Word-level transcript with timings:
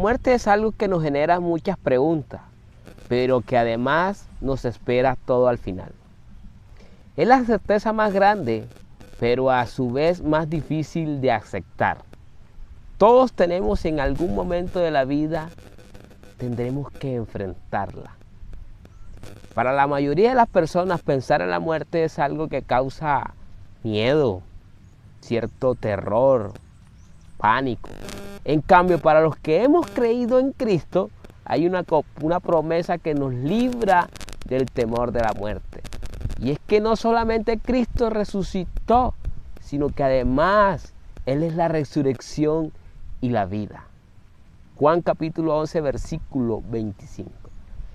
muerte 0.00 0.32
es 0.32 0.48
algo 0.48 0.72
que 0.72 0.88
nos 0.88 1.02
genera 1.02 1.40
muchas 1.40 1.76
preguntas, 1.76 2.40
pero 3.06 3.42
que 3.42 3.58
además 3.58 4.26
nos 4.40 4.64
espera 4.64 5.16
todo 5.26 5.46
al 5.46 5.58
final. 5.58 5.92
Es 7.16 7.28
la 7.28 7.44
certeza 7.44 7.92
más 7.92 8.14
grande, 8.14 8.66
pero 9.20 9.50
a 9.50 9.66
su 9.66 9.90
vez 9.90 10.22
más 10.22 10.48
difícil 10.48 11.20
de 11.20 11.32
aceptar. 11.32 11.98
Todos 12.96 13.34
tenemos 13.34 13.84
en 13.84 14.00
algún 14.00 14.34
momento 14.34 14.80
de 14.80 14.90
la 14.90 15.04
vida, 15.04 15.50
tendremos 16.38 16.90
que 16.92 17.14
enfrentarla. 17.14 18.16
Para 19.54 19.74
la 19.74 19.86
mayoría 19.86 20.30
de 20.30 20.34
las 20.34 20.48
personas 20.48 21.02
pensar 21.02 21.42
en 21.42 21.50
la 21.50 21.60
muerte 21.60 22.04
es 22.04 22.18
algo 22.18 22.48
que 22.48 22.62
causa 22.62 23.34
miedo, 23.82 24.40
cierto 25.20 25.74
terror, 25.74 26.52
pánico. 27.36 27.90
En 28.44 28.60
cambio, 28.60 28.98
para 28.98 29.20
los 29.20 29.36
que 29.36 29.62
hemos 29.62 29.86
creído 29.86 30.38
en 30.38 30.52
Cristo, 30.52 31.10
hay 31.44 31.66
una, 31.66 31.84
una 32.22 32.40
promesa 32.40 32.98
que 32.98 33.14
nos 33.14 33.34
libra 33.34 34.08
del 34.46 34.66
temor 34.66 35.12
de 35.12 35.20
la 35.20 35.32
muerte. 35.32 35.82
Y 36.40 36.52
es 36.52 36.58
que 36.66 36.80
no 36.80 36.96
solamente 36.96 37.58
Cristo 37.58 38.08
resucitó, 38.08 39.14
sino 39.60 39.90
que 39.90 40.02
además 40.02 40.94
Él 41.26 41.42
es 41.42 41.54
la 41.54 41.68
resurrección 41.68 42.72
y 43.20 43.28
la 43.28 43.44
vida. 43.44 43.84
Juan 44.76 45.02
capítulo 45.02 45.58
11, 45.58 45.80
versículo 45.82 46.62
25. 46.70 47.30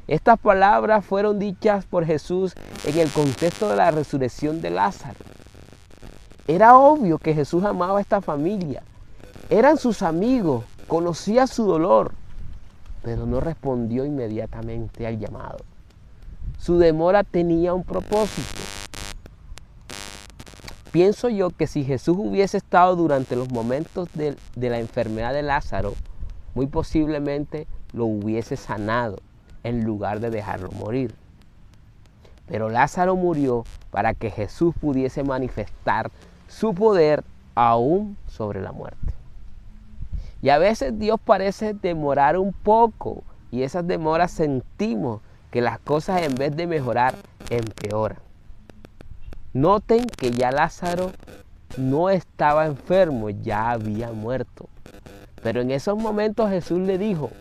Estas 0.07 0.38
palabras 0.38 1.04
fueron 1.04 1.40
dichas 1.40 1.85
por 1.85 2.05
Jesús 2.05 2.54
en 2.85 2.99
el 2.99 3.09
contexto 3.09 3.70
de 3.70 3.76
la 3.76 3.90
resurrección 3.90 4.62
de 4.62 4.70
Lázaro. 4.70 5.18
Era 6.48 6.77
obvio 6.77 7.18
que 7.18 7.34
Jesús 7.34 7.63
amaba 7.63 7.98
a 7.98 8.02
esta 8.02 8.21
familia. 8.21 8.84
Eran 9.49 9.77
sus 9.77 10.01
amigos, 10.01 10.65
conocía 10.88 11.46
su 11.46 11.65
dolor, 11.65 12.13
pero 13.04 13.27
no 13.27 13.40
respondió 13.40 14.04
inmediatamente 14.04 15.05
al 15.05 15.20
llamado. 15.20 15.57
Su 16.57 16.79
demora 16.79 17.24
tenía 17.24 17.76
un 17.76 17.84
propósito. 17.84 18.60
Pienso 20.91 21.29
yo 21.29 21.52
que 21.52 21.68
si 21.68 21.84
Jesús 21.84 22.18
hubiese 22.18 22.57
estado 22.57 22.96
durante 22.96 23.35
los 23.35 23.52
momentos 23.52 24.10
de, 24.15 24.35
de 24.55 24.70
la 24.71 24.79
enfermedad 24.79 25.32
de 25.32 25.43
Lázaro, 25.43 25.93
muy 26.55 26.65
posiblemente 26.65 27.68
lo 27.93 28.05
hubiese 28.05 28.55
sanado 28.55 29.18
en 29.63 29.84
lugar 29.84 30.21
de 30.21 30.32
dejarlo 30.32 30.71
morir. 30.71 31.13
Pero 32.48 32.70
Lázaro 32.70 33.15
murió 33.15 33.63
para 33.91 34.15
que 34.15 34.32
Jesús 34.32 34.74
pudiese 34.82 35.24
manifestar 35.24 36.09
su 36.48 36.74
poder 36.74 37.24
aún 37.54 38.18
sobre 38.27 38.62
la 38.62 38.71
muerte. 38.71 39.05
Y 40.46 40.51
a 40.51 40.60
veces 40.60 40.99
Dios 40.99 41.20
parece 41.20 41.74
demorar 41.74 42.38
un 42.38 42.54
poco 42.54 43.24
y 43.49 43.63
esas 43.63 43.88
demoras 43.88 44.29
sentimos 44.29 45.21
que 45.49 45.60
las 45.60 45.79
cosas 45.79 46.21
en 46.21 46.35
vez 46.35 46.55
de 46.55 46.68
mejorar 46.68 47.15
empeoran. 47.49 48.20
Noten 49.54 50.05
que 50.05 50.29
ya 50.29 50.52
Lázaro 50.52 51.13
no 51.77 52.12
estaba 52.12 52.68
enfermo, 52.68 53.32
ya 53.32 53.71
había 53.71 54.12
muerto. 54.12 54.70
Pero 55.41 55.62
en 55.62 55.71
esos 55.71 55.98
momentos 55.98 56.52
Jesús 56.52 56.77
le 56.77 56.99
dijo 56.99 57.32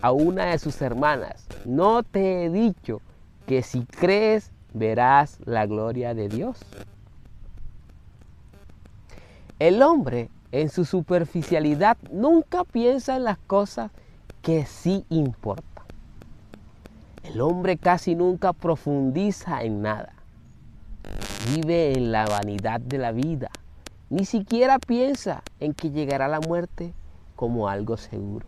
a 0.00 0.12
una 0.12 0.44
de 0.44 0.60
sus 0.60 0.80
hermanas, 0.82 1.48
no 1.64 2.04
te 2.04 2.44
he 2.44 2.50
dicho 2.50 3.00
que 3.48 3.64
si 3.64 3.84
crees 3.84 4.52
verás 4.72 5.40
la 5.44 5.66
gloria 5.66 6.14
de 6.14 6.28
Dios. 6.28 6.60
El 9.58 9.82
hombre 9.82 10.30
en 10.52 10.68
su 10.68 10.84
superficialidad 10.84 11.96
nunca 12.10 12.64
piensa 12.64 13.16
en 13.16 13.24
las 13.24 13.38
cosas 13.38 13.90
que 14.42 14.64
sí 14.64 15.04
importan. 15.08 15.84
El 17.24 17.40
hombre 17.40 17.76
casi 17.76 18.14
nunca 18.14 18.52
profundiza 18.52 19.62
en 19.62 19.82
nada. 19.82 20.12
Vive 21.54 21.92
en 21.92 22.12
la 22.12 22.24
vanidad 22.26 22.80
de 22.80 22.98
la 22.98 23.12
vida. 23.12 23.50
Ni 24.08 24.24
siquiera 24.24 24.78
piensa 24.78 25.42
en 25.58 25.74
que 25.74 25.90
llegará 25.90 26.28
la 26.28 26.40
muerte 26.40 26.94
como 27.34 27.68
algo 27.68 27.96
seguro. 27.96 28.46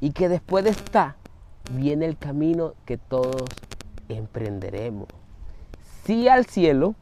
Y 0.00 0.12
que 0.12 0.28
después 0.28 0.64
de 0.64 0.70
esta 0.70 1.16
viene 1.72 2.06
el 2.06 2.16
camino 2.16 2.74
que 2.84 2.96
todos 2.96 3.44
emprenderemos. 4.08 5.08
Sí 6.04 6.28
al 6.28 6.46
cielo 6.46 6.94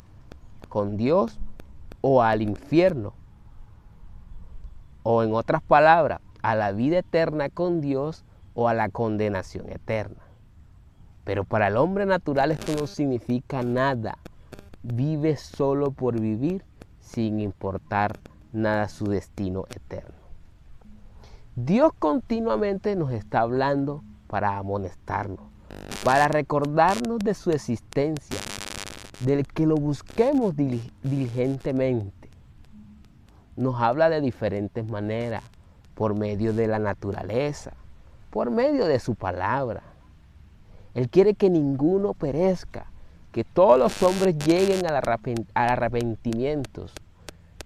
con 0.70 0.96
Dios 0.96 1.38
o 2.00 2.22
al 2.22 2.40
infierno. 2.40 3.12
O 5.04 5.22
en 5.22 5.32
otras 5.32 5.62
palabras, 5.62 6.20
a 6.42 6.56
la 6.56 6.72
vida 6.72 6.98
eterna 6.98 7.48
con 7.48 7.80
Dios 7.80 8.24
o 8.54 8.68
a 8.68 8.74
la 8.74 8.88
condenación 8.88 9.70
eterna. 9.70 10.24
Pero 11.24 11.44
para 11.44 11.68
el 11.68 11.76
hombre 11.76 12.04
natural 12.04 12.50
esto 12.50 12.74
no 12.78 12.86
significa 12.86 13.62
nada. 13.62 14.18
Vive 14.82 15.36
solo 15.36 15.92
por 15.92 16.20
vivir 16.20 16.64
sin 17.00 17.38
importar 17.38 18.18
nada 18.52 18.88
su 18.88 19.06
destino 19.06 19.64
eterno. 19.70 20.24
Dios 21.56 21.92
continuamente 21.98 22.96
nos 22.96 23.12
está 23.12 23.40
hablando 23.40 24.02
para 24.26 24.58
amonestarnos, 24.58 25.46
para 26.04 26.28
recordarnos 26.28 27.20
de 27.20 27.34
su 27.34 27.50
existencia, 27.52 28.40
del 29.20 29.46
que 29.46 29.66
lo 29.66 29.76
busquemos 29.76 30.54
diligentemente. 30.56 32.23
Nos 33.56 33.80
habla 33.80 34.08
de 34.08 34.20
diferentes 34.20 34.88
maneras, 34.88 35.42
por 35.94 36.14
medio 36.14 36.52
de 36.52 36.66
la 36.66 36.78
naturaleza, 36.78 37.72
por 38.30 38.50
medio 38.50 38.86
de 38.86 38.98
su 38.98 39.14
palabra. 39.14 39.82
Él 40.94 41.08
quiere 41.08 41.34
que 41.34 41.50
ninguno 41.50 42.14
perezca, 42.14 42.86
que 43.32 43.44
todos 43.44 43.78
los 43.78 44.02
hombres 44.02 44.36
lleguen 44.38 44.86
al 44.86 45.00
arrepentimiento, 45.54 46.86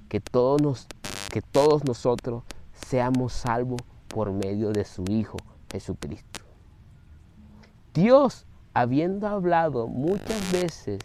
que 0.09 0.21
todos, 0.21 0.63
nos, 0.63 0.87
que 1.31 1.43
todos 1.43 1.85
nosotros 1.85 2.43
seamos 2.73 3.33
salvos 3.33 3.81
por 4.09 4.33
medio 4.33 4.73
de 4.73 4.85
su 4.85 5.05
Hijo 5.09 5.37
Jesucristo. 5.71 6.41
Dios, 7.93 8.47
habiendo 8.73 9.27
hablado 9.29 9.89
muchas 9.89 10.53
veces 10.53 11.01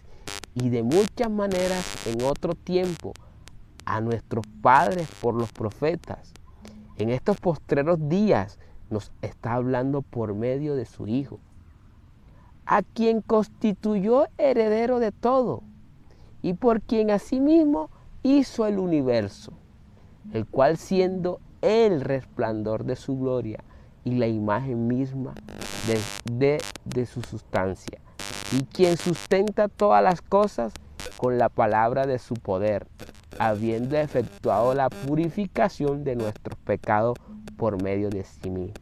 y 0.54 0.70
de 0.70 0.84
muchas 0.84 1.30
maneras 1.30 2.08
en 2.08 2.24
otro 2.24 2.54
tiempo 2.54 3.14
a 3.86 4.02
nuestros 4.02 4.46
padres 4.62 5.10
por 5.22 5.36
los 5.36 5.52
profetas. 5.52 6.34
En 6.98 7.10
estos 7.10 7.40
postreros 7.40 8.10
días 8.10 8.60
nos 8.90 9.12
está 9.22 9.54
hablando 9.54 10.02
por 10.02 10.36
medio 10.36 10.76
de 10.76 10.86
su 10.86 11.08
Hijo, 11.08 11.40
a 12.66 12.82
quien 12.82 13.22
constituyó 13.22 14.28
heredero 14.38 15.00
de 15.00 15.12
todo 15.12 15.64
y 16.42 16.54
por 16.54 16.82
quien 16.82 17.12
asimismo 17.12 17.90
hizo 18.22 18.68
el 18.68 18.78
universo, 18.78 19.54
el 20.32 20.46
cual 20.46 20.78
siendo 20.78 21.40
el 21.62 22.02
resplandor 22.02 22.84
de 22.84 22.96
su 22.96 23.18
gloria 23.18 23.64
y 24.04 24.16
la 24.16 24.28
imagen 24.28 24.88
misma 24.88 25.34
de, 26.26 26.62
de 26.86 27.06
su 27.06 27.22
sustancia, 27.22 28.00
y 28.52 28.64
quien 28.66 28.98
sustenta 28.98 29.68
todas 29.68 30.04
las 30.04 30.22
cosas 30.22 30.74
con 31.18 31.38
la 31.38 31.50
palabra 31.50 32.06
de 32.06 32.20
su 32.20 32.36
poder, 32.36 32.88
habiendo 33.40 33.98
efectuado 33.98 34.74
la 34.74 34.90
purificación 34.90 36.04
de 36.04 36.16
nuestros 36.16 36.58
pecados 36.60 37.18
por 37.58 37.82
medio 37.82 38.10
de 38.10 38.24
sí 38.24 38.50
mismo. 38.50 38.74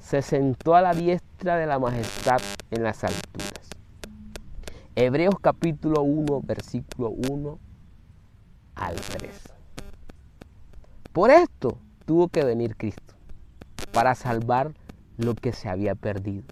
Se 0.00 0.22
sentó 0.22 0.74
a 0.74 0.82
la 0.82 0.94
diestra 0.94 1.56
de 1.56 1.66
la 1.66 1.78
majestad 1.78 2.40
en 2.70 2.82
las 2.82 3.04
alturas. 3.04 3.68
Hebreos 4.94 5.36
capítulo 5.40 6.02
1, 6.02 6.40
versículo 6.42 7.10
1 7.10 7.58
al 8.74 8.94
3. 8.96 9.30
Por 11.12 11.30
esto 11.30 11.78
tuvo 12.06 12.28
que 12.28 12.44
venir 12.44 12.76
Cristo, 12.76 13.14
para 13.92 14.14
salvar 14.14 14.72
lo 15.16 15.34
que 15.34 15.52
se 15.52 15.68
había 15.68 15.94
perdido 15.94 16.44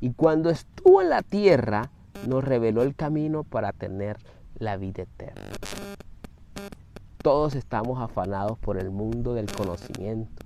y 0.00 0.12
cuando 0.12 0.50
estuvo 0.50 1.02
en 1.02 1.10
la 1.10 1.22
tierra, 1.22 1.90
nos 2.26 2.44
reveló 2.44 2.82
el 2.82 2.94
camino 2.94 3.44
para 3.44 3.72
tener 3.72 4.18
la 4.58 4.76
vida 4.76 5.02
eterna. 5.02 5.42
Todos 7.26 7.56
estamos 7.56 8.00
afanados 8.00 8.56
por 8.56 8.78
el 8.78 8.92
mundo 8.92 9.34
del 9.34 9.50
conocimiento, 9.50 10.44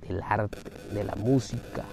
del 0.00 0.20
arte, 0.20 0.58
de 0.92 1.04
la 1.04 1.14
música, 1.14 1.84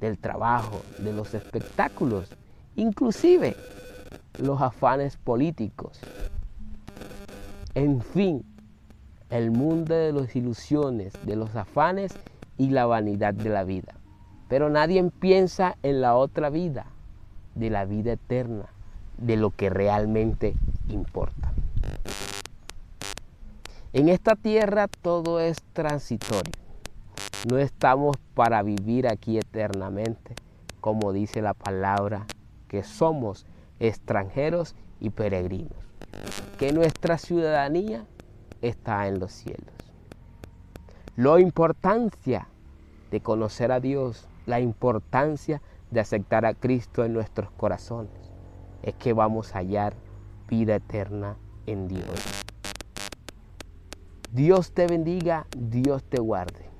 del 0.00 0.16
trabajo, 0.16 0.80
de 1.00 1.12
los 1.12 1.34
espectáculos, 1.34 2.30
inclusive 2.74 3.54
los 4.38 4.62
afanes 4.62 5.18
políticos. 5.18 6.00
En 7.74 8.00
fin, 8.00 8.46
el 9.28 9.50
mundo 9.50 9.94
de 9.94 10.14
las 10.14 10.34
ilusiones, 10.34 11.12
de 11.26 11.36
los 11.36 11.54
afanes 11.54 12.14
y 12.56 12.70
la 12.70 12.86
vanidad 12.86 13.34
de 13.34 13.50
la 13.50 13.64
vida. 13.64 13.92
Pero 14.48 14.70
nadie 14.70 15.04
piensa 15.20 15.76
en 15.82 16.00
la 16.00 16.16
otra 16.16 16.48
vida, 16.48 16.86
de 17.56 17.68
la 17.68 17.84
vida 17.84 18.12
eterna, 18.12 18.70
de 19.18 19.36
lo 19.36 19.50
que 19.50 19.68
realmente 19.68 20.54
importa. 20.88 21.52
En 23.92 24.08
esta 24.08 24.34
tierra 24.36 24.88
todo 24.88 25.40
es 25.40 25.58
transitorio. 25.72 26.52
no 27.48 27.58
estamos 27.58 28.16
para 28.34 28.62
vivir 28.62 29.06
aquí 29.06 29.38
eternamente, 29.38 30.34
como 30.80 31.12
dice 31.12 31.42
la 31.42 31.54
palabra, 31.54 32.26
que 32.68 32.82
somos 32.82 33.46
extranjeros 33.78 34.74
y 35.00 35.10
peregrinos, 35.10 35.78
que 36.58 36.72
nuestra 36.72 37.18
ciudadanía 37.18 38.04
está 38.62 39.06
en 39.06 39.20
los 39.20 39.32
cielos. 39.32 39.74
La 41.16 41.38
importancia 41.40 42.48
de 43.10 43.20
conocer 43.20 43.70
a 43.70 43.80
Dios, 43.80 44.28
la 44.44 44.60
importancia 44.60 45.62
de 45.90 46.00
aceptar 46.00 46.44
a 46.44 46.54
Cristo 46.54 47.04
en 47.04 47.14
nuestros 47.14 47.50
corazones, 47.52 48.32
es 48.82 48.94
que 48.96 49.12
vamos 49.12 49.54
a 49.54 49.58
hallar 49.58 49.94
vida 50.48 50.74
eterna 50.74 51.36
en 51.66 51.88
Dios. 51.88 52.45
Dios 54.32 54.72
te 54.72 54.86
bendiga, 54.86 55.46
Dios 55.52 56.04
te 56.04 56.18
guarde. 56.18 56.75